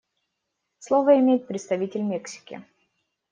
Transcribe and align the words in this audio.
Слово 0.79 1.19
имеет 1.19 1.45
представитель 1.45 2.01
Мексики. 2.01 2.65